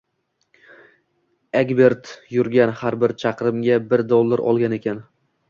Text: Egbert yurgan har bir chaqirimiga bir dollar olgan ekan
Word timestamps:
Egbert 1.59 2.09
yurgan 2.37 2.73
har 2.81 2.99
bir 3.05 3.15
chaqirimiga 3.25 3.79
bir 3.93 4.05
dollar 4.15 4.45
olgan 4.51 4.77
ekan 4.81 5.07